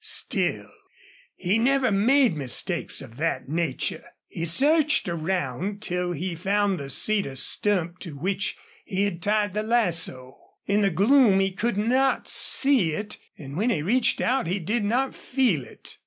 [0.03, 0.71] Still,
[1.35, 4.03] he never made mistakes of that nature.
[4.29, 9.61] He searched around till he found the cedar stump to which he had tied the
[9.61, 10.39] lasso.
[10.65, 14.83] In the gloom he could not see it, and when he reached out he did
[14.83, 15.97] not feel it.